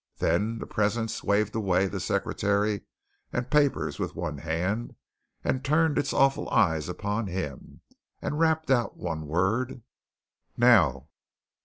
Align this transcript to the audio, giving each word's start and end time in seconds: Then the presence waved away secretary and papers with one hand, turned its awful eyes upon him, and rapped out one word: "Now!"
Then 0.17 0.57
the 0.57 0.65
presence 0.65 1.23
waved 1.23 1.53
away 1.53 1.87
secretary 1.99 2.81
and 3.31 3.51
papers 3.51 3.99
with 3.99 4.15
one 4.15 4.39
hand, 4.39 4.95
turned 5.61 5.99
its 5.99 6.11
awful 6.11 6.49
eyes 6.49 6.89
upon 6.89 7.27
him, 7.27 7.81
and 8.19 8.39
rapped 8.39 8.71
out 8.71 8.97
one 8.97 9.27
word: 9.27 9.83
"Now!" 10.57 11.09